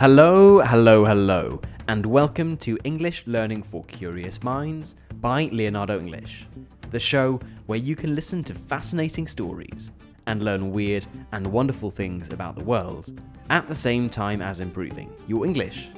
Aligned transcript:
Hello, 0.00 0.60
hello, 0.60 1.04
hello, 1.04 1.60
and 1.88 2.06
welcome 2.06 2.56
to 2.58 2.78
English 2.84 3.24
Learning 3.26 3.64
for 3.64 3.82
Curious 3.86 4.44
Minds 4.44 4.94
by 5.14 5.48
Leonardo 5.50 5.98
English, 5.98 6.46
the 6.92 7.00
show 7.00 7.40
where 7.66 7.80
you 7.80 7.96
can 7.96 8.14
listen 8.14 8.44
to 8.44 8.54
fascinating 8.54 9.26
stories 9.26 9.90
and 10.28 10.44
learn 10.44 10.70
weird 10.70 11.04
and 11.32 11.44
wonderful 11.44 11.90
things 11.90 12.32
about 12.32 12.54
the 12.54 12.62
world 12.62 13.20
at 13.50 13.66
the 13.66 13.74
same 13.74 14.08
time 14.08 14.40
as 14.40 14.60
improving 14.60 15.12
your 15.26 15.44
English. 15.44 15.88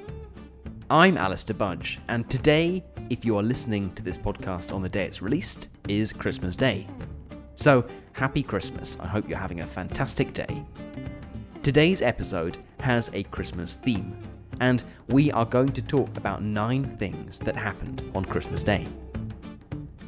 I'm 0.88 1.18
Alistair 1.18 1.54
Budge, 1.54 2.00
and 2.08 2.28
today, 2.30 2.82
if 3.10 3.26
you 3.26 3.36
are 3.36 3.42
listening 3.42 3.92
to 3.96 4.02
this 4.02 4.16
podcast 4.16 4.74
on 4.74 4.80
the 4.80 4.88
day 4.88 5.04
it's 5.04 5.20
released, 5.20 5.68
is 5.90 6.10
Christmas 6.10 6.56
Day. 6.56 6.88
So, 7.54 7.84
happy 8.14 8.42
Christmas. 8.42 8.96
I 8.98 9.08
hope 9.08 9.28
you're 9.28 9.36
having 9.36 9.60
a 9.60 9.66
fantastic 9.66 10.32
day. 10.32 10.64
Today's 11.62 12.00
episode 12.00 12.56
has 12.80 13.10
a 13.12 13.22
Christmas 13.24 13.76
theme, 13.76 14.16
and 14.60 14.82
we 15.08 15.30
are 15.32 15.44
going 15.44 15.70
to 15.70 15.82
talk 15.82 16.16
about 16.16 16.42
nine 16.42 16.96
things 16.96 17.38
that 17.40 17.56
happened 17.56 18.10
on 18.14 18.24
Christmas 18.24 18.62
Day. 18.62 18.86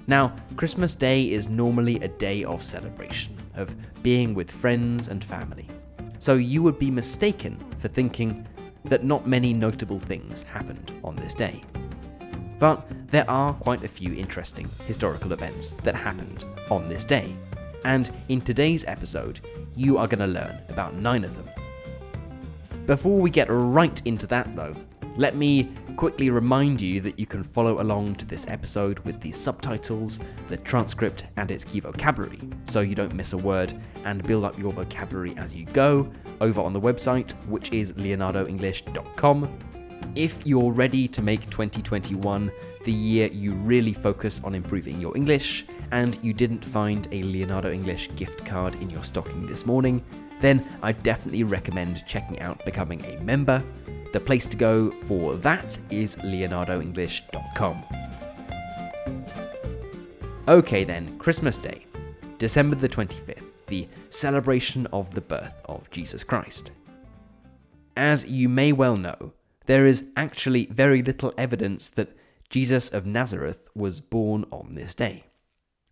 Now, 0.07 0.35
Christmas 0.57 0.95
Day 0.95 1.31
is 1.31 1.49
normally 1.49 1.97
a 2.01 2.09
day 2.09 2.45
of 2.45 2.63
celebration, 2.63 3.37
of 3.55 3.75
being 4.03 4.35
with 4.35 4.51
friends 4.51 5.09
and 5.09 5.25
family. 5.25 5.69
So 6.19 6.35
you 6.35 6.63
would 6.63 6.79
be 6.79 6.91
mistaken 6.91 7.59
for 7.79 7.89
thinking 7.89 8.47
that 8.85 9.05
not 9.05 9.27
many 9.27 9.53
notable 9.53 9.99
things 9.99 10.43
happened 10.43 10.93
on 11.05 11.17
this 11.17 11.35
day. 11.35 11.63
But 12.59 12.87
there 13.11 13.29
are 13.29 13.53
quite 13.55 13.85
a 13.85 13.89
few 13.89 14.15
interesting 14.15 14.71
historical 14.87 15.33
events 15.33 15.73
that 15.83 15.95
happened 15.95 16.45
on 16.71 16.89
this 16.89 17.05
day. 17.05 17.37
And 17.85 18.11
in 18.29 18.41
today's 18.41 18.85
episode, 18.85 19.41
you 19.75 19.99
are 19.99 20.07
going 20.07 20.21
to 20.21 20.27
learn 20.27 20.61
about 20.69 20.95
nine 20.95 21.25
of 21.25 21.35
them. 21.37 21.49
Before 22.87 23.21
we 23.21 23.31
get 23.31 23.47
right 23.49 24.03
into 24.07 24.27
that, 24.27 24.57
though, 24.57 24.75
let 25.17 25.37
me 25.37 25.71
quickly 25.97 26.31
remind 26.31 26.83
you 26.83 27.01
that 27.03 27.17
you 27.17 27.27
can 27.27 27.45
follow 27.45 27.81
along 27.81 28.17
to 28.17 28.27
this 28.27 28.47
episode 28.49 28.99
with 29.01 29.21
the 29.21 29.31
subtitles, 29.31 30.19
the 30.49 30.57
transcript, 30.57 31.27
and 31.37 31.51
its 31.51 31.65
key 31.65 31.79
vocabulary, 31.79 32.41
so 32.65 32.81
you 32.81 32.97
don't 32.97 33.15
miss 33.15 33.35
a 33.35 33.39
word 33.39 33.81
and 34.05 34.27
build 34.27 34.45
up 34.45 34.59
your 34.59 34.73
vocabulary 34.73 35.37
as 35.37 35.55
you 35.55 35.65
go 35.67 36.11
over 36.41 36.61
on 36.61 36.73
the 36.73 36.81
website, 36.81 37.33
which 37.47 37.71
is 37.73 37.93
leonardoenglish.com. 37.93 39.59
If 40.17 40.45
you're 40.45 40.73
ready 40.73 41.07
to 41.09 41.23
make 41.23 41.49
2021 41.51 42.51
the 42.85 42.93
year 42.93 43.29
you 43.29 43.55
really 43.55 43.93
focus 43.93 44.41
on 44.43 44.57
improving 44.57 45.01
your 45.01 45.17
English, 45.17 45.67
and 45.93 46.19
you 46.21 46.33
didn't 46.33 46.65
find 46.65 47.07
a 47.13 47.23
Leonardo 47.23 47.71
English 47.71 48.11
gift 48.17 48.45
card 48.45 48.75
in 48.77 48.91
your 48.91 49.05
stocking 49.05 49.47
this 49.47 49.67
morning, 49.67 50.03
then 50.43 50.69
I 50.83 50.93
definitely 50.93 51.45
recommend 51.45 52.05
checking 52.07 52.41
out 52.41 52.63
becoming 52.65 53.03
a 53.07 53.19
member. 53.21 53.65
The 54.13 54.21
place 54.21 54.47
to 54.49 54.57
go 54.59 54.91
for 55.07 55.37
that 55.37 55.79
is 55.91 56.17
leonardoenglish.com. 56.17 57.85
Okay, 60.49 60.85
then, 60.85 61.17
Christmas 61.19 61.57
Day, 61.57 61.87
December 62.39 62.77
the 62.77 62.89
25th, 62.89 63.45
the 63.69 63.89
celebration 64.11 64.87
of 64.93 65.15
the 65.15 65.21
birth 65.21 65.63
of 65.65 65.89
Jesus 65.91 66.25
Christ. 66.25 66.73
As 67.97 68.29
you 68.29 68.49
may 68.49 68.73
well 68.73 68.97
know, 68.97 69.33
there 69.67 69.87
is 69.87 70.05
actually 70.17 70.67
very 70.67 71.03
little 71.03 71.33
evidence 71.39 71.89
that 71.91 72.17
Jesus 72.51 72.89
of 72.89 73.07
Nazareth 73.07 73.69
was 73.75 74.01
born 74.01 74.45
on 74.51 74.75
this 74.75 74.95
day. 74.95 75.25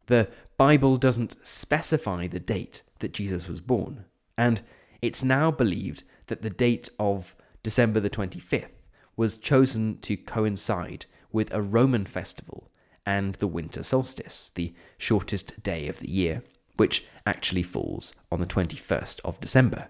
The 0.06 0.28
Bible 0.56 0.96
doesn't 0.96 1.36
specify 1.46 2.26
the 2.26 2.40
date 2.40 2.82
that 2.98 3.12
Jesus 3.12 3.48
was 3.48 3.60
born, 3.60 4.04
and 4.40 4.62
it's 5.02 5.22
now 5.22 5.50
believed 5.50 6.02
that 6.28 6.40
the 6.40 6.48
date 6.48 6.88
of 6.98 7.36
December 7.62 8.00
the 8.00 8.08
25th 8.08 8.78
was 9.14 9.36
chosen 9.36 9.98
to 9.98 10.16
coincide 10.16 11.04
with 11.30 11.52
a 11.52 11.60
Roman 11.60 12.06
festival 12.06 12.70
and 13.04 13.34
the 13.34 13.46
winter 13.46 13.82
solstice, 13.82 14.50
the 14.54 14.72
shortest 14.96 15.62
day 15.62 15.88
of 15.88 15.98
the 15.98 16.08
year, 16.10 16.42
which 16.78 17.04
actually 17.26 17.62
falls 17.62 18.14
on 18.32 18.40
the 18.40 18.46
21st 18.46 19.20
of 19.26 19.38
December. 19.40 19.88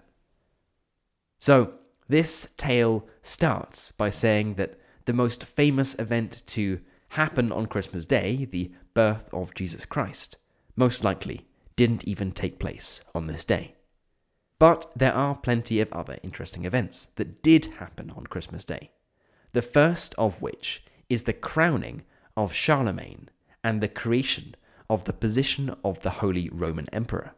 So, 1.39 1.75
this 2.09 2.53
tale 2.57 3.07
starts 3.21 3.93
by 3.93 4.09
saying 4.09 4.55
that 4.55 4.77
the 5.05 5.13
most 5.13 5.45
famous 5.45 5.97
event 5.97 6.43
to 6.47 6.81
happen 7.09 7.53
on 7.53 7.67
Christmas 7.67 8.05
Day, 8.05 8.43
the 8.43 8.73
birth 8.93 9.29
of 9.31 9.55
Jesus 9.55 9.85
Christ, 9.85 10.35
most 10.75 11.05
likely 11.05 11.47
didn't 11.77 12.03
even 12.03 12.33
take 12.33 12.59
place 12.59 12.99
on 13.15 13.27
this 13.27 13.45
day. 13.45 13.75
But 14.61 14.91
there 14.95 15.15
are 15.15 15.33
plenty 15.33 15.81
of 15.81 15.91
other 15.91 16.19
interesting 16.21 16.65
events 16.65 17.05
that 17.15 17.41
did 17.41 17.65
happen 17.79 18.11
on 18.11 18.27
Christmas 18.27 18.63
Day. 18.63 18.91
The 19.53 19.63
first 19.63 20.13
of 20.19 20.39
which 20.39 20.83
is 21.09 21.23
the 21.23 21.33
crowning 21.33 22.03
of 22.37 22.53
Charlemagne 22.53 23.29
and 23.63 23.81
the 23.81 23.87
creation 23.87 24.53
of 24.87 25.05
the 25.05 25.13
position 25.13 25.75
of 25.83 26.01
the 26.03 26.21
Holy 26.21 26.47
Roman 26.51 26.85
Emperor. 26.93 27.31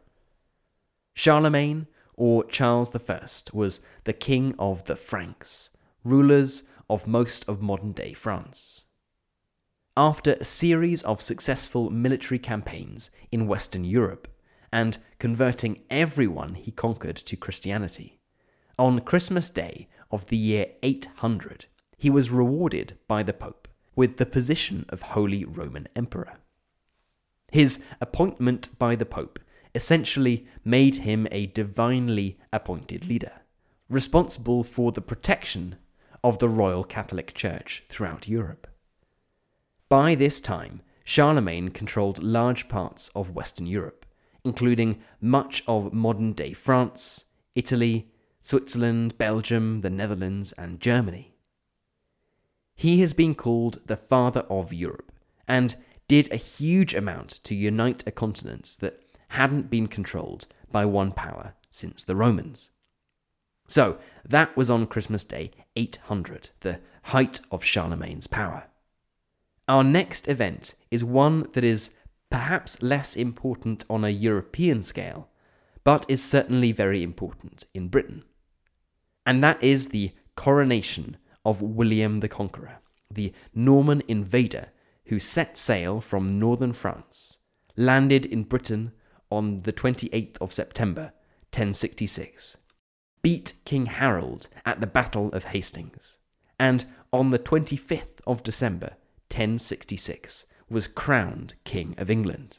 Charlemagne, 1.14 1.86
or 2.14 2.44
Charles 2.44 2.94
I, 2.94 3.20
was 3.54 3.80
the 4.04 4.12
king 4.12 4.54
of 4.58 4.84
the 4.84 4.94
Franks, 4.94 5.70
rulers 6.04 6.64
of 6.90 7.06
most 7.06 7.48
of 7.48 7.62
modern 7.62 7.92
day 7.92 8.12
France. 8.12 8.84
After 9.96 10.34
a 10.34 10.44
series 10.44 11.02
of 11.04 11.22
successful 11.22 11.88
military 11.88 12.38
campaigns 12.38 13.10
in 13.32 13.46
Western 13.46 13.84
Europe 13.84 14.28
and 14.74 14.98
converting 15.20 15.80
everyone 15.88 16.54
he 16.54 16.72
conquered 16.72 17.14
to 17.14 17.36
Christianity, 17.36 18.18
on 18.76 18.98
Christmas 19.02 19.48
Day 19.48 19.86
of 20.10 20.26
the 20.26 20.36
year 20.36 20.66
800, 20.82 21.66
he 21.96 22.10
was 22.10 22.32
rewarded 22.32 22.98
by 23.06 23.22
the 23.22 23.32
Pope 23.32 23.68
with 23.94 24.16
the 24.16 24.26
position 24.26 24.84
of 24.88 25.02
Holy 25.02 25.44
Roman 25.44 25.86
Emperor. 25.94 26.38
His 27.52 27.84
appointment 28.00 28.76
by 28.76 28.96
the 28.96 29.06
Pope 29.06 29.38
essentially 29.76 30.48
made 30.64 30.96
him 30.96 31.28
a 31.30 31.46
divinely 31.46 32.40
appointed 32.52 33.06
leader, 33.06 33.42
responsible 33.88 34.64
for 34.64 34.90
the 34.90 35.00
protection 35.00 35.76
of 36.24 36.40
the 36.40 36.48
Roman 36.48 36.82
Catholic 36.82 37.32
Church 37.32 37.84
throughout 37.88 38.26
Europe. 38.26 38.66
By 39.88 40.16
this 40.16 40.40
time, 40.40 40.82
Charlemagne 41.04 41.68
controlled 41.68 42.24
large 42.24 42.66
parts 42.68 43.08
of 43.14 43.36
Western 43.36 43.68
Europe, 43.68 44.03
including 44.44 45.00
much 45.20 45.62
of 45.66 45.92
modern 45.92 46.32
day 46.32 46.52
France, 46.52 47.26
Italy, 47.54 48.10
Switzerland, 48.40 49.16
Belgium, 49.16 49.80
the 49.80 49.90
Netherlands, 49.90 50.52
and 50.52 50.80
Germany. 50.80 51.34
He 52.74 53.00
has 53.00 53.14
been 53.14 53.34
called 53.34 53.80
the 53.86 53.96
Father 53.96 54.40
of 54.50 54.72
Europe 54.72 55.12
and 55.48 55.76
did 56.08 56.30
a 56.30 56.36
huge 56.36 56.94
amount 56.94 57.42
to 57.44 57.54
unite 57.54 58.04
a 58.06 58.10
continent 58.10 58.76
that 58.80 59.00
hadn't 59.28 59.70
been 59.70 59.86
controlled 59.86 60.46
by 60.70 60.84
one 60.84 61.12
power 61.12 61.54
since 61.70 62.04
the 62.04 62.16
Romans. 62.16 62.68
So, 63.66 63.98
that 64.24 64.54
was 64.56 64.70
on 64.70 64.86
Christmas 64.86 65.24
Day 65.24 65.50
800, 65.74 66.50
the 66.60 66.80
height 67.04 67.40
of 67.50 67.64
Charlemagne's 67.64 68.26
power. 68.26 68.64
Our 69.66 69.82
next 69.82 70.28
event 70.28 70.74
is 70.90 71.02
one 71.02 71.48
that 71.52 71.64
is 71.64 71.94
perhaps 72.34 72.82
less 72.82 73.14
important 73.14 73.84
on 73.88 74.02
a 74.02 74.08
European 74.08 74.82
scale, 74.82 75.28
but 75.84 76.04
is 76.08 76.20
certainly 76.20 76.72
very 76.72 77.00
important 77.00 77.64
in 77.72 77.86
Britain. 77.86 78.24
And 79.24 79.44
that 79.44 79.62
is 79.62 79.90
the 79.90 80.10
coronation 80.34 81.16
of 81.44 81.62
William 81.62 82.18
the 82.18 82.28
Conqueror, 82.28 82.78
the 83.08 83.32
Norman 83.54 84.02
invader 84.08 84.70
who 85.04 85.20
set 85.20 85.56
sail 85.56 86.00
from 86.00 86.40
northern 86.40 86.72
France, 86.72 87.38
landed 87.76 88.26
in 88.26 88.42
Britain 88.42 88.90
on 89.30 89.62
the 89.62 89.72
28th 89.72 90.36
of 90.40 90.52
September 90.52 91.12
1066, 91.52 92.56
beat 93.22 93.52
King 93.64 93.86
Harold 93.86 94.48
at 94.66 94.80
the 94.80 94.88
Battle 94.88 95.28
of 95.28 95.44
Hastings, 95.44 96.18
and 96.58 96.84
on 97.12 97.30
the 97.30 97.38
25th 97.38 98.18
of 98.26 98.42
December 98.42 98.96
1066, 99.30 100.46
was 100.68 100.86
crowned 100.86 101.54
King 101.64 101.94
of 101.98 102.10
England. 102.10 102.58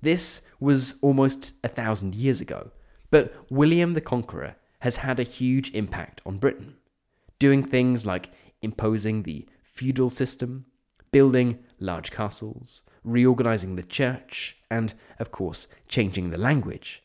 This 0.00 0.48
was 0.60 0.98
almost 1.02 1.54
a 1.64 1.68
thousand 1.68 2.14
years 2.14 2.40
ago, 2.40 2.70
but 3.10 3.34
William 3.50 3.94
the 3.94 4.00
Conqueror 4.00 4.56
has 4.80 4.96
had 4.96 5.18
a 5.18 5.24
huge 5.24 5.72
impact 5.74 6.20
on 6.24 6.38
Britain, 6.38 6.76
doing 7.38 7.64
things 7.64 8.06
like 8.06 8.30
imposing 8.62 9.22
the 9.22 9.46
feudal 9.62 10.10
system, 10.10 10.66
building 11.10 11.58
large 11.80 12.10
castles, 12.10 12.82
reorganizing 13.02 13.76
the 13.76 13.82
church, 13.82 14.56
and, 14.70 14.94
of 15.18 15.32
course, 15.32 15.66
changing 15.88 16.30
the 16.30 16.38
language, 16.38 17.02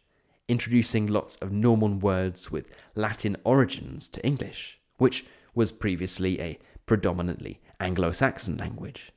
introducing 0.47 1.07
lots 1.07 1.35
of 1.37 1.51
Norman 1.51 1.99
words 1.99 2.51
with 2.51 2.75
Latin 2.95 3.37
origins 3.43 4.07
to 4.09 4.25
English, 4.25 4.79
which 4.97 5.25
was 5.55 5.71
previously 5.71 6.39
a 6.41 6.59
predominantly 6.85 7.61
Anglo 7.79 8.11
Saxon 8.11 8.57
language. 8.57 9.11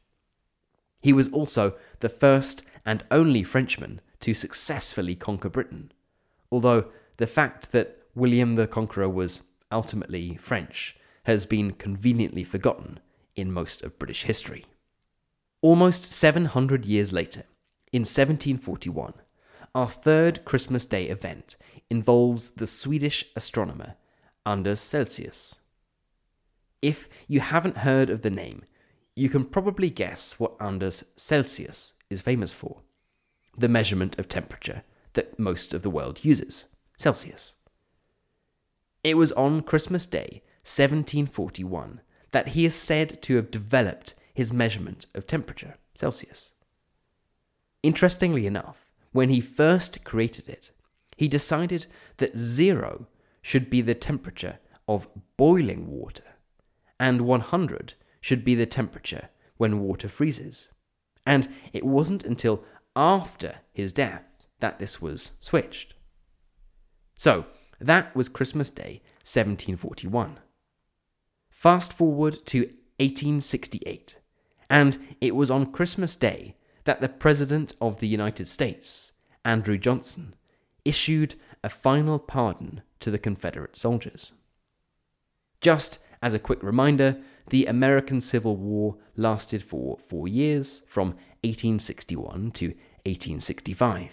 He 1.03 1.13
was 1.13 1.29
also 1.29 1.75
the 2.01 2.09
first 2.09 2.63
and 2.85 3.05
only 3.11 3.43
Frenchman 3.43 4.01
to 4.21 4.35
successfully 4.35 5.15
conquer 5.15 5.49
Britain, 5.49 5.93
although 6.51 6.87
the 7.17 7.27
fact 7.27 7.73
that 7.73 7.99
William 8.15 8.55
the 8.55 8.67
Conqueror 8.67 9.09
was 9.09 9.43
ultimately 9.71 10.37
French, 10.37 10.97
has 11.25 11.45
been 11.45 11.73
conveniently 11.73 12.45
forgotten 12.45 13.01
in 13.35 13.53
most 13.53 13.83
of 13.83 13.99
British 13.99 14.25
history. 14.25 14.65
Almost 15.61 16.05
700 16.05 16.85
years 16.85 17.13
later, 17.13 17.45
in 17.93 18.01
1741, 18.01 19.15
our 19.75 19.89
third 19.89 20.45
Christmas 20.45 20.85
Day 20.85 21.07
event 21.09 21.57
involves 21.91 22.51
the 22.51 22.67
Swedish 22.67 23.25
astronomer 23.35 23.95
Anders 24.45 24.81
Celsius. 24.81 25.57
If 26.81 27.09
you 27.27 27.41
haven't 27.41 27.79
heard 27.79 28.09
of 28.09 28.23
the 28.23 28.31
name, 28.31 28.63
you 29.17 29.31
can 29.31 29.47
probably 29.47 29.89
guess 29.89 30.39
what 30.39 30.55
Anders 30.61 31.03
Celsius 31.17 31.95
is 32.11 32.21
famous 32.21 32.53
for 32.53 32.83
the 33.59 33.69
measurement 33.69 34.19
of 34.19 34.29
temperature 34.29 34.83
that 35.15 35.39
most 35.39 35.73
of 35.73 35.81
the 35.81 35.89
world 35.89 36.23
uses 36.23 36.67
Celsius. 36.99 37.55
It 39.03 39.17
was 39.17 39.33
on 39.33 39.63
Christmas 39.63 40.05
Day, 40.05 40.43
1741, 40.63 42.03
that 42.33 42.49
he 42.49 42.67
is 42.67 42.75
said 42.75 43.23
to 43.23 43.37
have 43.37 43.51
developed 43.51 44.13
his 44.35 44.53
measurement 44.53 45.07
of 45.15 45.27
temperature, 45.27 45.77
Celsius. 45.95 46.53
Interestingly 47.83 48.47
enough, 48.47 48.91
when 49.13 49.31
he 49.31 49.41
first 49.41 50.05
created 50.05 50.49
it, 50.49 50.73
he 51.17 51.29
decided 51.29 51.87
that 52.19 52.37
zero 52.37 53.07
should 53.41 53.71
be 53.71 53.81
the 53.81 53.95
temperature 53.95 54.59
of 54.87 55.09
boiling 55.39 55.89
water, 55.89 56.25
and 57.01 57.23
100 57.23 57.95
should 58.27 58.45
be 58.45 58.57
the 58.57 58.67
temperature 58.67 59.29
when 59.57 59.79
water 59.79 60.09
freezes. 60.09 60.69
And 61.25 61.47
it 61.73 61.87
wasn't 61.87 62.25
until 62.25 62.65
after 62.97 63.59
his 63.73 63.93
death 63.93 64.25
that 64.59 64.81
this 64.81 65.01
was 65.01 65.31
switched. 65.39 65.95
So, 67.15 67.47
that 67.79 68.17
was 68.17 68.29
Christmas 68.29 68.69
Day 68.69 69.01
1741. 69.23 70.41
Fast 71.51 71.93
forward 71.93 72.45
to 72.47 72.63
1868, 72.99 74.19
and 74.69 74.99
it 75.21 75.37
was 75.37 75.49
on 75.49 75.71
Christmas 75.71 76.17
Day 76.17 76.57
that 76.83 77.01
the 77.01 77.09
President 77.09 77.75
of 77.81 78.01
the 78.01 78.09
United 78.09 78.49
States, 78.49 79.13
Andrew 79.45 79.79
Johnson, 79.79 80.35
issued 80.85 81.37
a 81.63 81.69
final 81.69 82.19
pardon 82.19 82.83
to 82.99 83.13
the 83.13 83.21
Confederate 83.21 83.77
soldiers. 83.77 84.33
Just 85.61 86.01
as 86.21 86.35
a 86.35 86.41
quick 86.41 86.65
reminder, 86.65 87.19
the 87.49 87.67
American 87.67 88.21
Civil 88.21 88.57
War 88.57 88.97
lasted 89.17 89.63
for 89.63 89.99
four 89.99 90.27
years, 90.29 90.83
from 90.87 91.09
1861 91.45 92.51
to 92.53 92.67
1865. 93.05 94.13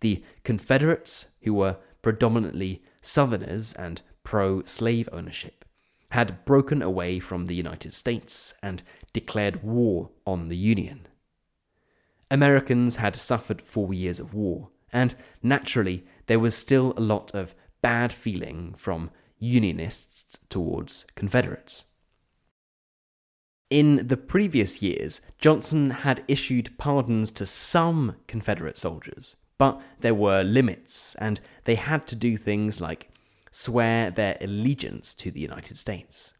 The 0.00 0.22
Confederates, 0.44 1.32
who 1.42 1.54
were 1.54 1.76
predominantly 2.02 2.82
Southerners 3.02 3.74
and 3.74 4.00
pro 4.24 4.64
slave 4.64 5.08
ownership, 5.12 5.64
had 6.10 6.44
broken 6.44 6.82
away 6.82 7.20
from 7.20 7.46
the 7.46 7.54
United 7.54 7.92
States 7.92 8.54
and 8.62 8.82
declared 9.12 9.62
war 9.62 10.10
on 10.26 10.48
the 10.48 10.56
Union. 10.56 11.06
Americans 12.30 12.96
had 12.96 13.16
suffered 13.16 13.60
four 13.60 13.92
years 13.92 14.20
of 14.20 14.34
war, 14.34 14.70
and 14.92 15.14
naturally, 15.42 16.04
there 16.26 16.38
was 16.38 16.56
still 16.56 16.94
a 16.96 17.00
lot 17.00 17.34
of 17.34 17.54
bad 17.82 18.12
feeling 18.12 18.72
from 18.74 19.10
Unionists 19.38 20.38
towards 20.48 21.04
Confederates. 21.14 21.84
In 23.70 24.08
the 24.08 24.16
previous 24.16 24.82
years, 24.82 25.20
Johnson 25.38 25.90
had 25.90 26.24
issued 26.26 26.76
pardons 26.76 27.30
to 27.30 27.46
some 27.46 28.16
Confederate 28.26 28.76
soldiers, 28.76 29.36
but 29.58 29.80
there 30.00 30.14
were 30.14 30.42
limits, 30.42 31.14
and 31.20 31.40
they 31.64 31.76
had 31.76 32.04
to 32.08 32.16
do 32.16 32.36
things 32.36 32.80
like 32.80 33.10
swear 33.52 34.10
their 34.10 34.36
allegiance 34.40 35.14
to 35.14 35.30
the 35.30 35.40
United 35.40 35.78
States. 35.78 36.32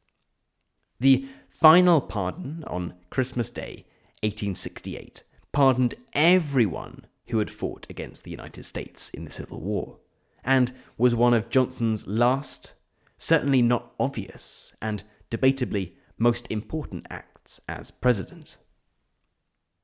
The 0.99 1.27
final 1.49 2.01
pardon 2.01 2.65
on 2.67 2.95
Christmas 3.11 3.49
Day, 3.49 3.87
1868, 4.23 5.23
pardoned 5.53 5.95
everyone 6.13 7.07
who 7.29 7.39
had 7.39 7.51
fought 7.51 7.87
against 7.89 8.25
the 8.25 8.31
United 8.33 8.65
States 8.65 9.09
in 9.09 9.25
the 9.25 9.31
Civil 9.31 9.61
War, 9.61 9.99
and 10.43 10.73
was 10.99 11.15
one 11.15 11.35
of 11.35 11.49
Johnson's 11.49 12.09
last, 12.09 12.73
certainly 13.19 13.63
not 13.63 13.93
obvious, 14.01 14.75
and 14.83 15.05
debatably 15.31 15.93
most 16.21 16.49
important 16.51 17.07
acts 17.11 17.61
as 17.67 17.91
president. 17.91 18.59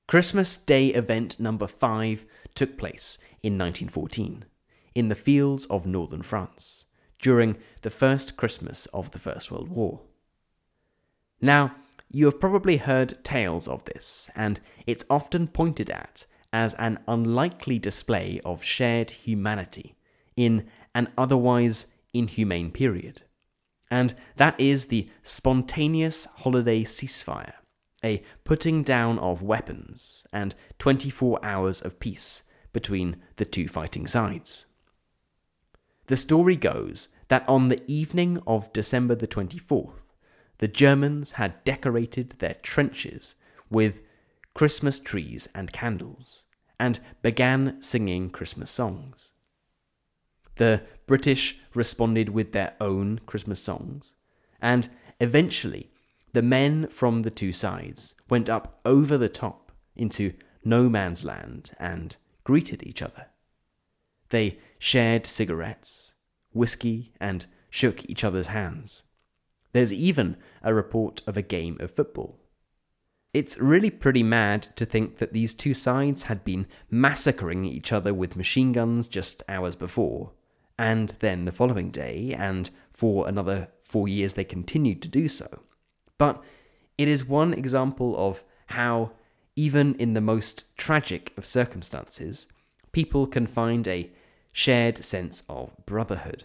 Christmas 0.07 0.57
Day 0.57 0.89
event 0.89 1.41
number 1.41 1.67
5 1.67 2.25
took 2.55 2.79
place 2.79 3.19
in 3.43 3.59
1914 3.59 4.45
in 4.95 5.09
the 5.09 5.17
fields 5.17 5.65
of 5.67 5.87
northern 5.87 6.23
France 6.23 6.85
during 7.21 7.57
the 7.83 7.91
first 7.91 8.37
Christmas 8.37 8.87
of 8.87 9.11
the 9.11 9.19
First 9.19 9.51
World 9.51 9.69
War. 9.69 10.03
Now, 11.41 11.75
you 12.09 12.27
have 12.27 12.39
probably 12.39 12.77
heard 12.77 13.25
tales 13.25 13.67
of 13.67 13.85
this, 13.85 14.31
and 14.37 14.61
it's 14.87 15.05
often 15.11 15.49
pointed 15.49 15.91
at 15.91 16.27
as 16.53 16.75
an 16.75 16.99
unlikely 17.09 17.79
display 17.79 18.41
of 18.45 18.63
shared 18.63 19.11
humanity 19.11 19.97
in 20.37 20.69
an 20.95 21.09
otherwise 21.19 21.95
inhumane 22.15 22.71
period. 22.71 23.23
And 23.91 24.15
that 24.37 24.59
is 24.59 24.87
the 24.87 25.09
spontaneous 25.23 26.25
holiday 26.25 26.83
ceasefire, 26.83 27.55
a 28.03 28.23
putting 28.45 28.83
down 28.83 29.19
of 29.19 29.43
weapons, 29.43 30.25
and 30.33 30.55
24 30.79 31.45
hours 31.45 31.81
of 31.81 32.01
peace 32.01 32.43
between 32.73 33.17
the 33.37 33.45
two 33.45 33.69
fighting 33.69 34.07
sides. 34.07 34.67
The 36.09 36.17
story 36.17 36.57
goes 36.57 37.09
that 37.29 37.49
on 37.49 37.69
the 37.69 37.83
evening 37.87 38.41
of 38.47 38.73
December 38.73 39.15
the 39.15 39.27
24th, 39.27 40.03
the 40.59 40.69
Germans 40.69 41.33
had 41.33 41.63
decorated 41.65 42.31
their 42.39 42.55
trenches 42.55 43.35
with 43.71 44.03
Christmas 44.55 44.99
trees 44.99 45.49
and 45.55 45.73
candles, 45.73 46.45
and 46.79 47.01
began 47.23 47.83
singing 47.83 48.31
Christmas 48.31 48.71
songs. 48.71 49.33
The 50.57 50.83
British 51.07 51.59
responded 51.75 52.31
with 52.31 52.53
their 52.53 52.75
own 52.81 53.21
Christmas 53.27 53.63
songs, 53.63 54.15
and 54.61 54.89
eventually 55.21 55.91
the 56.33 56.43
men 56.43 56.89
from 56.89 57.23
the 57.23 57.31
two 57.31 57.53
sides 57.53 58.15
went 58.29 58.51
up 58.51 58.81
over 58.85 59.17
the 59.17 59.29
top 59.29 59.73
into 59.95 60.35
no 60.65 60.89
man's 60.89 61.25
land 61.25 61.71
and 61.79 62.17
greeted 62.45 62.83
each 62.83 63.01
other. 63.01 63.27
They 64.31 64.59
shared 64.79 65.27
cigarettes, 65.27 66.15
whiskey, 66.53 67.13
and 67.21 67.47
shook 67.71 68.09
each 68.09 68.25
other's 68.25 68.49
hands. 68.49 69.03
There's 69.73 69.93
even 69.93 70.37
a 70.63 70.75
report 70.75 71.23
of 71.27 71.37
a 71.37 71.43
game 71.43 71.77
of 71.81 71.91
football. 71.91 72.41
It's 73.35 73.59
really 73.59 73.91
pretty 73.91 74.23
mad 74.23 74.69
to 74.77 74.87
think 74.87 75.19
that 75.19 75.35
these 75.35 75.53
two 75.53 75.75
sides 75.75 76.25
had 76.25 76.43
been 76.45 76.67
massacring 76.91 77.67
each 77.67 77.93
other 77.93 78.15
with 78.15 78.37
machine 78.37 78.73
guns 78.73 79.09
just 79.09 79.43
hours 79.49 79.77
before, 79.77 80.33
and 80.79 81.11
then 81.21 81.45
the 81.45 81.53
following 81.53 81.91
day, 81.91 82.35
and 82.37 82.71
for 82.93 83.29
another 83.29 83.69
four 83.85 84.09
years 84.09 84.35
they 84.35 84.45
continued 84.45 85.03
to 85.03 85.09
do 85.09 85.29
so. 85.29 85.61
But 86.19 86.43
it 86.99 87.09
is 87.09 87.25
one 87.25 87.53
example 87.53 88.15
of 88.17 88.43
how, 88.69 89.13
even 89.55 89.95
in 89.95 90.15
the 90.15 90.21
most 90.21 90.77
tragic 90.77 91.33
of 91.37 91.45
circumstances, 91.47 92.49
people 92.93 93.27
can 93.27 93.47
find 93.47 93.87
a 93.87 94.11
shared 94.53 95.05
sense 95.05 95.43
of 95.49 95.73
brotherhood. 95.85 96.45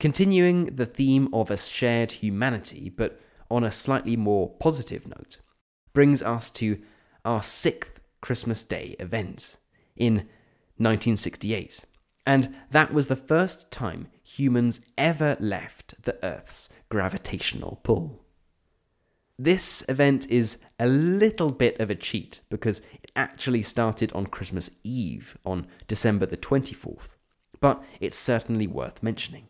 Continuing 0.00 0.66
the 0.66 0.86
theme 0.86 1.32
of 1.32 1.50
a 1.50 1.56
shared 1.56 2.12
humanity, 2.12 2.90
but 2.90 3.20
on 3.50 3.62
a 3.62 3.70
slightly 3.70 4.16
more 4.16 4.50
positive 4.58 5.06
note, 5.06 5.38
brings 5.92 6.22
us 6.22 6.50
to 6.50 6.80
our 7.24 7.42
sixth 7.42 8.00
Christmas 8.20 8.64
Day 8.64 8.96
event 8.98 9.56
in 9.96 10.26
1968. 10.76 11.84
And 12.26 12.54
that 12.70 12.94
was 12.94 13.08
the 13.08 13.16
first 13.16 13.70
time 13.70 14.08
humans 14.22 14.80
ever 14.96 15.36
left 15.38 16.02
the 16.02 16.22
Earth's 16.24 16.70
gravitational 16.88 17.80
pull. 17.82 18.24
This 19.38 19.84
event 19.88 20.30
is 20.30 20.64
a 20.78 20.86
little 20.86 21.50
bit 21.50 21.78
of 21.80 21.90
a 21.90 21.94
cheat 21.96 22.40
because 22.50 22.80
it 23.02 23.10
actually 23.16 23.62
started 23.62 24.12
on 24.12 24.26
Christmas 24.26 24.70
Eve 24.84 25.36
on 25.44 25.66
December 25.88 26.24
the 26.24 26.36
24th, 26.36 27.16
but 27.60 27.82
it's 28.00 28.18
certainly 28.18 28.68
worth 28.68 29.02
mentioning. 29.02 29.48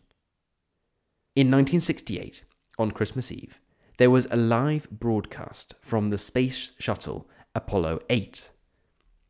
In 1.37 1.49
1968, 1.49 2.45
on 2.79 2.93
Christmas 2.93 3.31
Eve, 3.31 3.61
there 3.99 4.11
was 4.11 4.27
a 4.31 4.37
live 4.37 4.89
broadcast 4.91 5.75
from 5.81 6.11
the 6.11 6.19
space 6.19 6.73
shuttle 6.79 7.29
Apollo 7.55 8.01
8. 8.09 8.51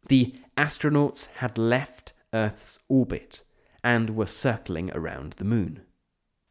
The 0.08 0.34
astronauts 0.56 1.26
had 1.36 1.58
left 1.58 2.13
Earth's 2.34 2.80
orbit 2.88 3.44
and 3.82 4.10
were 4.10 4.26
circling 4.26 4.90
around 4.92 5.34
the 5.34 5.44
moon. 5.44 5.82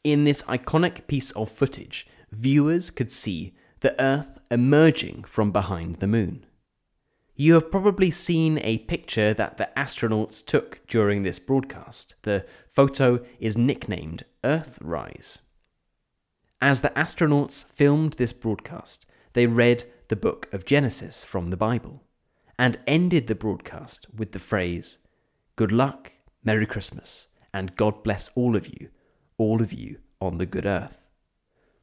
In 0.04 0.24
this 0.24 0.42
iconic 0.44 1.08
piece 1.08 1.32
of 1.32 1.52
footage, 1.52 2.08
viewers 2.32 2.90
could 2.90 3.12
see 3.12 3.54
the 3.82 4.00
Earth 4.02 4.40
emerging 4.50 5.26
from 5.26 5.52
behind 5.52 5.98
the 5.98 6.08
moon. 6.08 6.46
You 7.36 7.56
have 7.56 7.72
probably 7.72 8.12
seen 8.12 8.60
a 8.60 8.78
picture 8.80 9.34
that 9.34 9.58
the 9.58 9.70
astronauts 9.76 10.46
took 10.46 10.86
during 10.88 11.24
this 11.24 11.40
broadcast. 11.40 12.16
The 12.22 12.46
photo 12.68 13.26
is 13.40 13.58
nicknamed 13.58 14.24
Earthrise. 14.44 15.40
As 16.62 16.82
the 16.82 16.92
astronauts 16.92 17.66
filmed 17.66 18.14
this 18.14 18.34
broadcast, 18.34 19.06
they 19.34 19.48
read 19.48 19.84
the 20.10 20.16
book 20.16 20.48
of 20.54 20.64
Genesis 20.64 21.24
from 21.24 21.50
the 21.50 21.58
Bible 21.58 22.04
and 22.58 22.78
ended 22.86 23.28
the 23.28 23.36
broadcast 23.36 24.06
with 24.16 24.32
the 24.32 24.40
phrase, 24.40 25.00
Good 25.56 25.72
luck, 25.72 26.12
Merry 26.44 26.66
Christmas, 26.66 27.28
and 27.54 27.76
God 27.76 28.02
bless 28.02 28.30
all 28.30 28.56
of 28.56 28.68
you, 28.68 28.90
all 29.38 29.62
of 29.62 29.72
you 29.72 30.00
on 30.20 30.40
the 30.40 30.48
good 30.48 30.66
earth. 30.66 30.98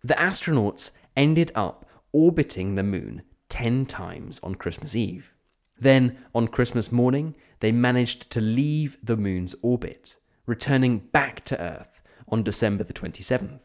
The 0.02 0.14
astronauts 0.14 0.90
ended 1.16 1.52
up 1.54 1.86
orbiting 2.10 2.74
the 2.74 2.82
moon 2.82 3.22
10 3.48 3.86
times 3.86 4.40
on 4.40 4.56
Christmas 4.56 4.96
Eve. 4.96 5.32
Then, 5.78 6.18
on 6.34 6.48
Christmas 6.48 6.90
morning, 6.90 7.36
they 7.60 7.70
managed 7.70 8.30
to 8.30 8.40
leave 8.40 8.96
the 9.04 9.16
moon's 9.16 9.54
orbit, 9.62 10.16
returning 10.46 10.98
back 10.98 11.44
to 11.44 11.60
Earth 11.60 12.02
on 12.28 12.42
December 12.42 12.82
the 12.82 12.92
27th. 12.92 13.60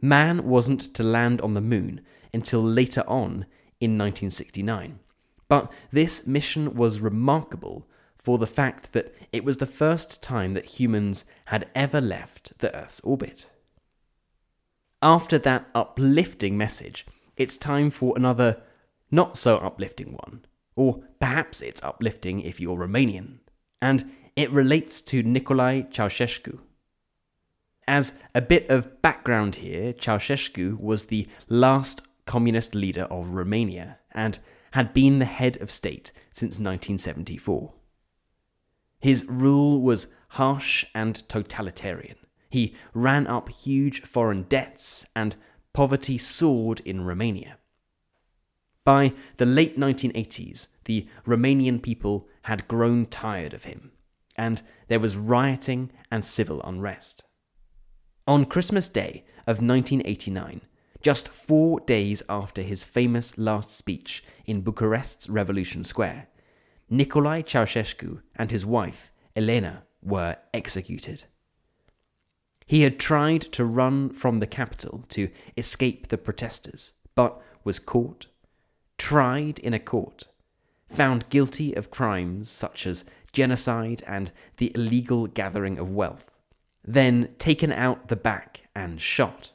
Man 0.00 0.48
wasn't 0.48 0.92
to 0.94 1.04
land 1.04 1.40
on 1.40 1.54
the 1.54 1.60
moon 1.60 2.00
until 2.34 2.62
later 2.64 3.04
on 3.06 3.46
in 3.80 3.96
1969, 3.96 4.98
but 5.46 5.70
this 5.92 6.26
mission 6.26 6.74
was 6.74 6.98
remarkable 6.98 7.86
for 8.22 8.38
the 8.38 8.46
fact 8.46 8.92
that 8.92 9.14
it 9.32 9.44
was 9.44 9.58
the 9.58 9.66
first 9.66 10.22
time 10.22 10.54
that 10.54 10.78
humans 10.78 11.24
had 11.46 11.68
ever 11.74 12.00
left 12.00 12.58
the 12.58 12.74
Earth's 12.74 13.00
orbit. 13.00 13.50
After 15.02 15.38
that 15.38 15.68
uplifting 15.74 16.56
message, 16.56 17.04
it's 17.36 17.56
time 17.56 17.90
for 17.90 18.14
another 18.16 18.62
not 19.10 19.36
so 19.36 19.58
uplifting 19.58 20.12
one. 20.12 20.44
Or 20.76 21.02
perhaps 21.20 21.60
it's 21.60 21.82
uplifting 21.82 22.40
if 22.40 22.60
you're 22.60 22.78
Romanian. 22.78 23.40
And 23.80 24.12
it 24.36 24.50
relates 24.50 25.02
to 25.02 25.22
Nicolae 25.22 25.90
Ceausescu. 25.92 26.60
As 27.88 28.18
a 28.34 28.40
bit 28.40 28.70
of 28.70 29.02
background 29.02 29.56
here, 29.56 29.92
Ceausescu 29.92 30.78
was 30.78 31.06
the 31.06 31.26
last 31.48 32.02
communist 32.24 32.74
leader 32.74 33.02
of 33.04 33.30
Romania 33.30 33.98
and 34.12 34.38
had 34.70 34.94
been 34.94 35.18
the 35.18 35.24
head 35.24 35.60
of 35.60 35.70
state 35.70 36.12
since 36.30 36.52
1974. 36.52 37.72
His 39.02 39.26
rule 39.26 39.82
was 39.82 40.14
harsh 40.28 40.84
and 40.94 41.28
totalitarian. 41.28 42.16
He 42.48 42.76
ran 42.94 43.26
up 43.26 43.48
huge 43.48 44.02
foreign 44.02 44.44
debts, 44.44 45.06
and 45.16 45.34
poverty 45.72 46.18
soared 46.18 46.80
in 46.80 47.04
Romania. 47.04 47.58
By 48.84 49.12
the 49.38 49.46
late 49.46 49.76
1980s, 49.76 50.68
the 50.84 51.08
Romanian 51.26 51.82
people 51.82 52.28
had 52.42 52.68
grown 52.68 53.06
tired 53.06 53.54
of 53.54 53.64
him, 53.64 53.90
and 54.36 54.62
there 54.86 55.00
was 55.00 55.16
rioting 55.16 55.90
and 56.10 56.24
civil 56.24 56.62
unrest. 56.62 57.24
On 58.28 58.44
Christmas 58.44 58.88
Day 58.88 59.24
of 59.48 59.60
1989, 59.60 60.60
just 61.02 61.28
four 61.28 61.80
days 61.80 62.22
after 62.28 62.62
his 62.62 62.84
famous 62.84 63.36
last 63.36 63.74
speech 63.74 64.22
in 64.46 64.62
Bucharest's 64.62 65.28
Revolution 65.28 65.82
Square, 65.82 66.28
Nicolae 66.92 67.42
Ceausescu 67.42 68.20
and 68.36 68.50
his 68.50 68.66
wife, 68.66 69.10
Elena, 69.34 69.84
were 70.02 70.36
executed. 70.52 71.24
He 72.66 72.82
had 72.82 73.00
tried 73.00 73.40
to 73.52 73.64
run 73.64 74.10
from 74.10 74.40
the 74.40 74.46
capital 74.46 75.06
to 75.08 75.30
escape 75.56 76.08
the 76.08 76.18
protesters, 76.18 76.92
but 77.14 77.40
was 77.64 77.78
caught, 77.78 78.26
tried 78.98 79.58
in 79.60 79.72
a 79.72 79.78
court, 79.78 80.28
found 80.86 81.28
guilty 81.30 81.74
of 81.74 81.90
crimes 81.90 82.50
such 82.50 82.86
as 82.86 83.04
genocide 83.32 84.02
and 84.06 84.30
the 84.58 84.70
illegal 84.74 85.26
gathering 85.26 85.78
of 85.78 85.90
wealth, 85.90 86.30
then 86.84 87.30
taken 87.38 87.72
out 87.72 88.08
the 88.08 88.16
back 88.16 88.68
and 88.76 89.00
shot. 89.00 89.52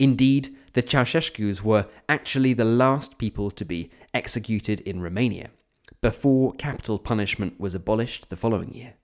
Indeed, 0.00 0.56
the 0.72 0.82
Ceausescus 0.82 1.62
were 1.62 1.86
actually 2.08 2.54
the 2.54 2.64
last 2.64 3.18
people 3.18 3.50
to 3.50 3.64
be 3.64 3.90
executed 4.12 4.80
in 4.80 5.00
Romania, 5.00 5.50
before 6.00 6.52
capital 6.54 6.98
punishment 6.98 7.58
was 7.58 7.74
abolished 7.74 8.30
the 8.30 8.36
following 8.36 8.74
year. 8.74 8.94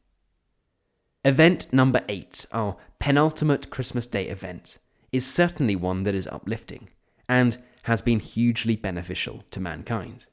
Event 1.24 1.72
number 1.72 2.02
eight, 2.08 2.46
our 2.52 2.76
penultimate 2.98 3.70
Christmas 3.70 4.06
Day 4.06 4.28
event, 4.28 4.78
is 5.10 5.26
certainly 5.26 5.76
one 5.76 6.04
that 6.04 6.14
is 6.14 6.26
uplifting 6.26 6.88
and 7.28 7.58
has 7.84 8.02
been 8.02 8.20
hugely 8.20 8.76
beneficial 8.76 9.44
to 9.50 9.60
mankind. 9.60 10.26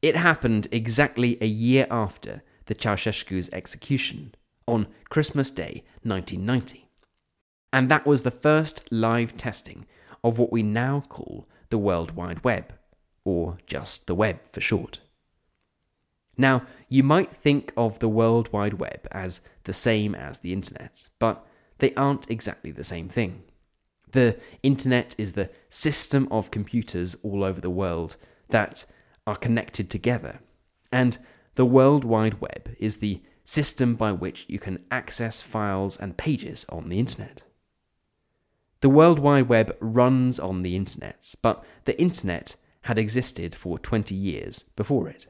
It 0.00 0.16
happened 0.16 0.68
exactly 0.70 1.38
a 1.40 1.46
year 1.46 1.86
after 1.90 2.42
the 2.66 2.74
Ceausescu's 2.74 3.50
execution, 3.52 4.34
on 4.68 4.86
Christmas 5.08 5.50
Day 5.50 5.82
1990. 6.02 6.88
And 7.72 7.88
that 7.88 8.06
was 8.06 8.22
the 8.22 8.30
first 8.30 8.86
live 8.92 9.36
testing 9.36 9.86
of 10.22 10.38
what 10.38 10.52
we 10.52 10.62
now 10.62 11.02
call 11.08 11.48
the 11.70 11.78
World 11.78 12.12
Wide 12.12 12.44
Web, 12.44 12.74
or 13.24 13.58
just 13.66 14.06
the 14.06 14.14
web 14.14 14.40
for 14.52 14.60
short. 14.60 15.00
Now, 16.38 16.62
you 16.88 17.02
might 17.02 17.30
think 17.30 17.72
of 17.76 17.98
the 17.98 18.08
World 18.08 18.52
Wide 18.52 18.74
Web 18.74 19.08
as 19.10 19.40
the 19.64 19.72
same 19.72 20.14
as 20.14 20.38
the 20.38 20.52
Internet, 20.52 21.08
but 21.18 21.44
they 21.78 21.92
aren't 21.94 22.30
exactly 22.30 22.70
the 22.70 22.84
same 22.84 23.08
thing. 23.08 23.42
The 24.12 24.38
Internet 24.62 25.16
is 25.18 25.32
the 25.32 25.50
system 25.68 26.28
of 26.30 26.52
computers 26.52 27.16
all 27.24 27.42
over 27.42 27.60
the 27.60 27.68
world 27.68 28.16
that 28.50 28.86
are 29.26 29.34
connected 29.34 29.90
together, 29.90 30.38
and 30.92 31.18
the 31.56 31.66
World 31.66 32.04
Wide 32.04 32.40
Web 32.40 32.70
is 32.78 32.96
the 32.96 33.20
system 33.44 33.96
by 33.96 34.12
which 34.12 34.46
you 34.48 34.60
can 34.60 34.84
access 34.90 35.42
files 35.42 35.96
and 35.96 36.16
pages 36.16 36.64
on 36.68 36.88
the 36.88 36.98
Internet. 36.98 37.42
The 38.80 38.88
World 38.88 39.18
Wide 39.18 39.48
Web 39.48 39.76
runs 39.80 40.38
on 40.38 40.62
the 40.62 40.76
Internet, 40.76 41.34
but 41.42 41.64
the 41.84 42.00
Internet 42.00 42.54
had 42.82 42.96
existed 42.96 43.56
for 43.56 43.76
20 43.78 44.14
years 44.14 44.62
before 44.76 45.08
it. 45.08 45.26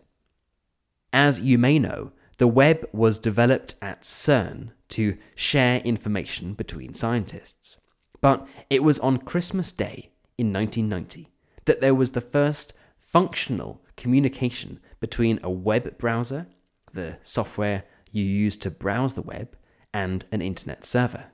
As 1.12 1.40
you 1.40 1.58
may 1.58 1.78
know, 1.78 2.12
the 2.38 2.48
web 2.48 2.88
was 2.92 3.18
developed 3.18 3.74
at 3.82 4.02
CERN 4.02 4.70
to 4.90 5.16
share 5.34 5.80
information 5.80 6.54
between 6.54 6.94
scientists. 6.94 7.76
But 8.20 8.46
it 8.70 8.82
was 8.82 8.98
on 8.98 9.18
Christmas 9.18 9.72
Day 9.72 10.10
in 10.36 10.52
1990 10.52 11.30
that 11.64 11.80
there 11.80 11.94
was 11.94 12.12
the 12.12 12.20
first 12.20 12.72
functional 12.98 13.82
communication 13.96 14.80
between 15.00 15.38
a 15.42 15.50
web 15.50 15.98
browser, 15.98 16.46
the 16.92 17.18
software 17.22 17.84
you 18.12 18.24
use 18.24 18.56
to 18.58 18.70
browse 18.70 19.14
the 19.14 19.22
web, 19.22 19.56
and 19.92 20.24
an 20.30 20.42
internet 20.42 20.84
server. 20.84 21.26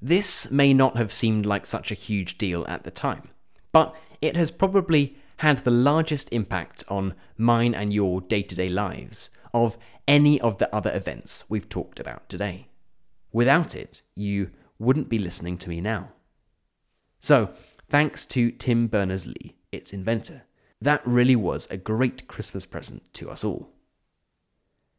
This 0.00 0.50
may 0.50 0.72
not 0.72 0.96
have 0.96 1.12
seemed 1.12 1.46
like 1.46 1.66
such 1.66 1.90
a 1.90 1.94
huge 1.94 2.38
deal 2.38 2.64
at 2.68 2.84
the 2.84 2.90
time, 2.90 3.30
but 3.72 3.94
it 4.20 4.36
has 4.36 4.50
probably 4.50 5.16
had 5.40 5.56
the 5.58 5.70
largest 5.70 6.30
impact 6.34 6.84
on 6.88 7.14
mine 7.38 7.74
and 7.74 7.94
your 7.94 8.20
day 8.20 8.42
to 8.42 8.54
day 8.54 8.68
lives 8.68 9.30
of 9.54 9.78
any 10.06 10.38
of 10.38 10.58
the 10.58 10.74
other 10.74 10.94
events 10.94 11.44
we've 11.48 11.68
talked 11.70 11.98
about 11.98 12.28
today. 12.28 12.68
Without 13.32 13.74
it, 13.74 14.02
you 14.14 14.50
wouldn't 14.78 15.08
be 15.08 15.18
listening 15.18 15.56
to 15.56 15.70
me 15.70 15.80
now. 15.80 16.10
So, 17.20 17.54
thanks 17.88 18.26
to 18.26 18.50
Tim 18.50 18.86
Berners 18.86 19.26
Lee, 19.26 19.56
its 19.72 19.94
inventor. 19.94 20.42
That 20.78 21.00
really 21.06 21.36
was 21.36 21.66
a 21.70 21.78
great 21.78 22.28
Christmas 22.28 22.66
present 22.66 23.02
to 23.14 23.30
us 23.30 23.42
all. 23.42 23.70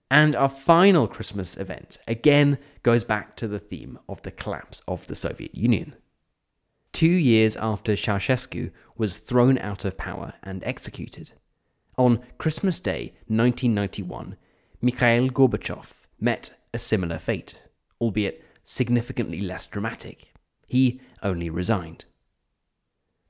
And 0.09 0.35
our 0.35 0.49
final 0.49 1.07
Christmas 1.07 1.55
event 1.55 1.99
again 2.07 2.57
goes 2.81 3.03
back 3.03 3.35
to 3.35 3.47
the 3.47 3.59
theme 3.59 3.99
of 4.09 4.23
the 4.23 4.31
collapse 4.31 4.81
of 4.87 5.05
the 5.05 5.15
Soviet 5.15 5.53
Union 5.53 5.95
two 6.93 7.07
years 7.07 7.55
after 7.55 7.93
Ceausescu 7.93 8.71
was 8.97 9.17
thrown 9.17 9.57
out 9.57 9.85
of 9.85 9.97
power 9.97 10.33
and 10.43 10.63
executed. 10.63 11.33
On 11.97 12.21
Christmas 12.37 12.79
Day 12.79 13.13
1991, 13.27 14.35
Mikhail 14.81 15.29
Gorbachev 15.29 15.93
met 16.19 16.53
a 16.73 16.77
similar 16.77 17.17
fate, 17.17 17.61
albeit 17.99 18.43
significantly 18.63 19.41
less 19.41 19.65
dramatic. 19.65 20.33
He 20.67 21.01
only 21.21 21.49
resigned. 21.49 22.05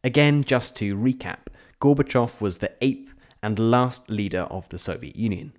Again, 0.04 0.44
just 0.44 0.76
to 0.78 0.96
recap, 0.96 1.48
Gorbachev 1.80 2.42
was 2.42 2.58
the 2.58 2.72
eighth 2.82 3.14
and 3.44 3.58
last 3.58 4.10
leader 4.10 4.42
of 4.42 4.70
the 4.70 4.80
Soviet 4.80 5.16
Union. 5.16 5.54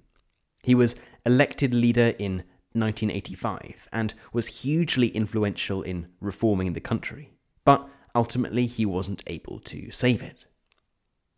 He 0.62 0.74
was 0.74 0.96
elected 1.26 1.74
leader 1.74 2.14
in 2.18 2.44
1985 2.74 3.88
and 3.92 4.14
was 4.32 4.62
hugely 4.62 5.08
influential 5.08 5.82
in 5.82 6.08
reforming 6.20 6.72
the 6.72 6.80
country. 6.80 7.32
But 7.64 7.88
ultimately, 8.14 8.66
he 8.66 8.86
wasn't 8.86 9.22
able 9.26 9.58
to 9.60 9.90
save 9.90 10.22
it. 10.22 10.46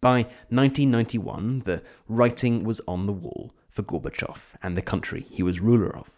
By 0.01 0.25
1991, 0.51 1.63
the 1.65 1.83
writing 2.09 2.65
was 2.65 2.81
on 2.87 3.07
the 3.07 3.13
wall 3.13 3.55
for 3.71 3.83
Gorbachev 3.83 4.55
and 4.63 4.77
the 4.77 4.83
country 4.83 5.27
he 5.31 5.43
was 5.43 5.61
ruler 5.61 5.97
of. 5.97 6.11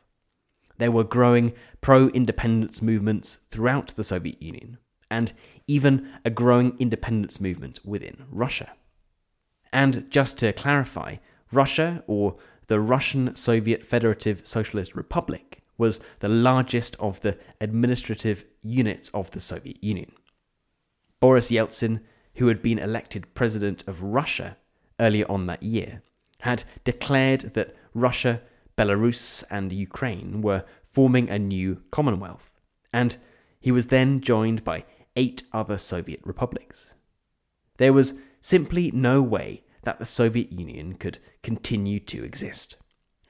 There 0.78 0.90
were 0.90 1.04
growing 1.04 1.52
pro 1.80 2.08
independence 2.08 2.82
movements 2.82 3.38
throughout 3.48 3.88
the 3.96 4.04
Soviet 4.04 4.42
Union, 4.42 4.78
and 5.10 5.32
even 5.66 6.10
a 6.24 6.30
growing 6.30 6.76
independence 6.78 7.40
movement 7.40 7.78
within 7.84 8.24
Russia. 8.30 8.72
And 9.72 10.10
just 10.10 10.38
to 10.38 10.52
clarify, 10.52 11.16
Russia, 11.52 12.02
or 12.06 12.36
the 12.66 12.80
Russian 12.80 13.34
Soviet 13.34 13.84
Federative 13.86 14.42
Socialist 14.44 14.94
Republic, 14.94 15.62
was 15.78 16.00
the 16.20 16.28
largest 16.28 16.96
of 16.98 17.20
the 17.20 17.38
administrative 17.60 18.44
units 18.62 19.08
of 19.10 19.30
the 19.30 19.40
Soviet 19.40 19.82
Union. 19.82 20.12
Boris 21.20 21.50
Yeltsin, 21.50 22.00
who 22.36 22.48
had 22.48 22.62
been 22.62 22.78
elected 22.78 23.34
president 23.34 23.86
of 23.88 24.02
Russia 24.02 24.56
earlier 25.00 25.26
on 25.30 25.46
that 25.46 25.62
year, 25.62 26.02
had 26.40 26.64
declared 26.84 27.40
that 27.54 27.74
Russia, 27.94 28.42
Belarus, 28.76 29.42
and 29.50 29.72
Ukraine 29.72 30.42
were 30.42 30.64
forming 30.84 31.28
a 31.28 31.38
new 31.38 31.82
Commonwealth, 31.90 32.50
and 32.92 33.16
he 33.60 33.72
was 33.72 33.86
then 33.86 34.20
joined 34.20 34.64
by 34.64 34.84
eight 35.16 35.42
other 35.52 35.78
Soviet 35.78 36.20
republics. 36.24 36.92
There 37.78 37.92
was 37.92 38.14
simply 38.40 38.90
no 38.92 39.22
way 39.22 39.64
that 39.82 39.98
the 39.98 40.04
Soviet 40.04 40.52
Union 40.52 40.94
could 40.94 41.18
continue 41.42 42.00
to 42.00 42.24
exist, 42.24 42.76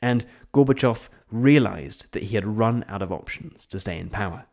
and 0.02 0.26
Gorbachev 0.52 1.08
realized 1.42 2.12
that 2.12 2.24
he 2.24 2.34
had 2.34 2.58
run 2.58 2.84
out 2.88 3.02
of 3.02 3.12
options 3.12 3.66
to 3.66 3.78
stay 3.78 3.98
in 3.98 4.10
power. 4.10 4.46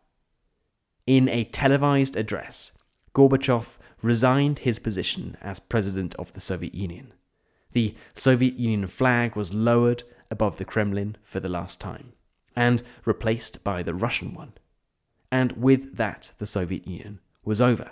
In 1.05 1.27
a 1.29 1.43
televised 1.43 2.15
address, 2.15 2.71
Gorbachev 3.13 3.77
resigned 4.01 4.59
his 4.59 4.79
position 4.79 5.37
as 5.41 5.59
president 5.59 6.15
of 6.15 6.33
the 6.33 6.39
Soviet 6.39 6.73
Union. 6.73 7.13
The 7.71 7.95
Soviet 8.13 8.55
Union 8.55 8.87
flag 8.87 9.35
was 9.35 9.53
lowered 9.53 10.03
above 10.29 10.57
the 10.57 10.65
Kremlin 10.65 11.17
for 11.23 11.39
the 11.39 11.49
last 11.49 11.79
time 11.79 12.13
and 12.55 12.83
replaced 13.05 13.63
by 13.63 13.83
the 13.83 13.93
Russian 13.93 14.33
one. 14.33 14.53
And 15.31 15.53
with 15.53 15.97
that, 15.97 16.31
the 16.37 16.45
Soviet 16.45 16.87
Union 16.87 17.19
was 17.43 17.59
over. 17.59 17.91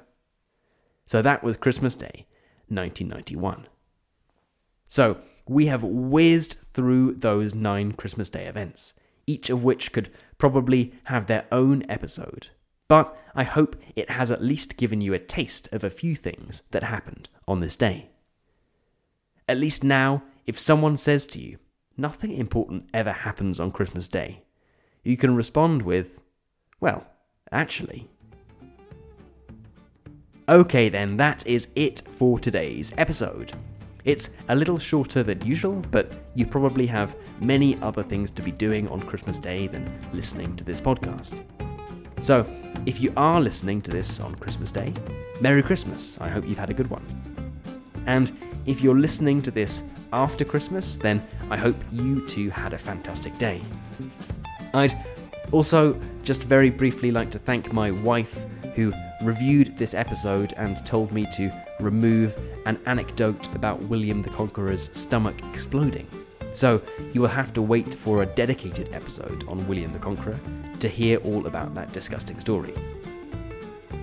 So 1.06 1.22
that 1.22 1.44
was 1.44 1.58
Christmas 1.58 1.96
Day, 1.96 2.28
1991. 2.68 3.68
So 4.88 5.18
we 5.48 5.68
have 5.68 5.84
whizzed 5.84 6.58
through 6.74 7.16
those 7.16 7.54
nine 7.54 7.94
Christmas 7.94 8.30
Day 8.30 8.46
events, 8.46 8.94
each 9.28 9.50
of 9.50 9.64
which 9.64 9.92
could 9.92 10.12
probably 10.38 10.94
have 11.06 11.28
their 11.28 11.48
own 11.52 11.86
episode. 11.90 12.50
But 12.88 13.18
I 13.34 13.44
hope 13.44 13.76
it 13.96 14.10
has 14.10 14.32
at 14.32 14.44
least 14.44 14.78
given 14.78 15.00
you 15.02 15.14
a 15.14 15.20
taste 15.20 15.70
of 15.72 15.84
a 15.84 15.90
few 15.90 16.16
things 16.16 16.64
that 16.72 16.84
happened 16.84 17.30
on 17.48 17.60
this 17.60 17.76
day. 17.76 18.10
At 19.48 19.58
least 19.58 19.84
now, 19.84 20.24
if 20.46 20.60
someone 20.60 20.98
says 20.98 21.26
to 21.28 21.42
you, 21.42 21.58
nothing 21.98 22.32
important 22.32 22.90
ever 22.94 23.12
happens 23.12 23.60
on 23.60 23.72
Christmas 23.72 24.08
Day, 24.08 24.44
you 25.04 25.18
can 25.18 25.36
respond 25.36 25.82
with, 25.84 26.20
well, 26.80 27.06
actually. 27.52 28.10
Okay, 30.50 30.90
then, 30.90 31.18
that 31.18 31.46
is 31.48 31.70
it 31.76 32.02
for 32.02 32.40
today's 32.40 32.92
episode. 32.98 33.54
It's 34.04 34.32
a 34.50 34.56
little 34.56 34.80
shorter 34.80 35.24
than 35.24 35.46
usual, 35.46 35.84
but 35.92 36.12
you 36.34 36.46
probably 36.46 36.88
have 36.88 37.16
many 37.40 37.80
other 37.82 38.04
things 38.04 38.32
to 38.32 38.42
be 38.42 38.52
doing 38.52 38.88
on 38.88 39.02
Christmas 39.02 39.38
Day 39.38 39.68
than 39.68 39.92
listening 40.14 40.56
to 40.56 40.64
this 40.64 40.82
podcast. 40.82 41.44
So, 42.22 42.46
if 42.86 43.00
you 43.00 43.14
are 43.16 43.40
listening 43.40 43.82
to 43.84 43.92
this 43.92 44.20
on 44.20 44.36
Christmas 44.36 44.72
Day, 44.72 44.94
Merry 45.40 45.64
Christmas. 45.64 46.22
I 46.22 46.30
hope 46.30 46.48
you've 46.48 46.58
had 46.58 46.70
a 46.70 46.74
good 46.74 46.90
one. 46.90 47.04
And 48.06 48.32
if 48.66 48.82
you're 48.82 49.00
listening 49.00 49.42
to 49.42 49.52
this 49.52 49.84
after 50.14 50.46
Christmas, 50.46 50.98
then 50.98 51.26
I 51.50 51.58
hope 51.58 51.76
you 51.92 52.28
too 52.28 52.50
had 52.52 52.74
a 52.74 52.78
fantastic 52.78 53.38
day. 53.38 53.62
I'd 54.74 55.04
also 55.52 56.00
just 56.24 56.44
very 56.44 56.70
briefly 56.70 57.12
like 57.12 57.32
to 57.32 57.40
thank 57.40 57.74
my 57.74 57.92
wife 57.92 58.46
who 58.76 58.94
reviewed 59.24 59.78
this 59.78 59.94
episode 59.94 60.54
and 60.58 60.84
told 60.86 61.12
me 61.12 61.26
to 61.34 61.52
remove 61.80 62.40
an 62.66 62.80
anecdote 62.86 63.48
about 63.56 63.82
William 63.84 64.22
the 64.22 64.30
Conqueror's 64.30 64.90
stomach 64.94 65.36
exploding. 65.52 66.08
So 66.52 66.82
you 67.14 67.22
will 67.22 67.28
have 67.30 67.54
to 67.54 67.62
wait 67.62 67.94
for 67.94 68.24
a 68.24 68.26
dedicated 68.26 68.94
episode 68.94 69.48
on 69.48 69.68
William 69.68 69.94
the 69.94 70.00
Conqueror 70.00 70.40
to 70.80 70.88
hear 70.88 71.18
all 71.20 71.48
about 71.48 71.74
that 71.76 71.94
disgusting 71.94 72.40
story. 72.40 72.74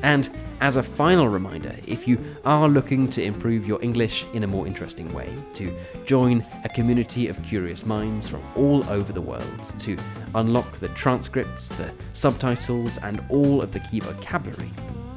And 0.02 0.30
as 0.60 0.76
a 0.76 0.82
final 0.82 1.28
reminder, 1.28 1.74
if 1.86 2.08
you 2.08 2.18
are 2.44 2.68
looking 2.68 3.08
to 3.10 3.22
improve 3.22 3.66
your 3.66 3.82
English 3.82 4.26
in 4.32 4.44
a 4.44 4.46
more 4.46 4.66
interesting 4.66 5.12
way, 5.12 5.32
to 5.54 5.76
join 6.04 6.44
a 6.64 6.68
community 6.68 7.28
of 7.28 7.42
curious 7.42 7.86
minds 7.86 8.28
from 8.28 8.42
all 8.56 8.88
over 8.90 9.12
the 9.12 9.20
world, 9.20 9.44
to 9.80 9.96
unlock 10.34 10.78
the 10.78 10.88
transcripts, 10.88 11.70
the 11.70 11.92
subtitles, 12.12 12.98
and 12.98 13.22
all 13.28 13.62
of 13.62 13.72
the 13.72 13.80
key 13.80 14.00
vocabulary, 14.00 14.70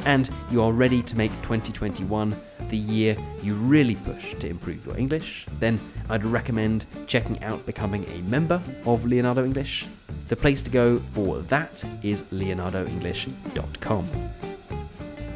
and 0.05 0.29
you 0.49 0.63
are 0.63 0.71
ready 0.71 1.03
to 1.03 1.17
make 1.17 1.31
2021 1.41 2.39
the 2.69 2.77
year 2.77 3.17
you 3.43 3.53
really 3.53 3.95
push 3.95 4.33
to 4.35 4.47
improve 4.47 4.85
your 4.85 4.97
English, 4.97 5.45
then 5.59 5.79
I'd 6.09 6.23
recommend 6.23 6.85
checking 7.05 7.43
out 7.43 7.65
becoming 7.65 8.05
a 8.05 8.21
member 8.29 8.61
of 8.85 9.05
Leonardo 9.05 9.43
English. 9.43 9.87
The 10.29 10.35
place 10.35 10.61
to 10.63 10.71
go 10.71 10.99
for 11.13 11.39
that 11.39 11.83
is 12.01 12.23
leonardoenglish.com. 12.23 14.50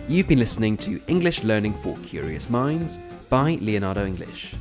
You've 0.08 0.28
been 0.28 0.38
listening 0.38 0.78
to 0.78 1.02
English 1.08 1.44
Learning 1.44 1.74
for 1.74 1.98
Curious 2.04 2.48
Minds 2.48 3.00
by 3.28 3.58
Leonardo 3.60 4.06
English. 4.06 4.54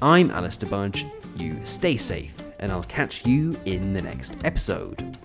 I'm 0.00 0.30
Alistair 0.30 0.70
Budge. 0.70 1.04
You 1.36 1.60
stay 1.62 1.98
safe, 1.98 2.34
and 2.58 2.72
I'll 2.72 2.82
catch 2.84 3.26
you 3.26 3.60
in 3.66 3.92
the 3.92 4.00
next 4.00 4.38
episode. 4.44 5.18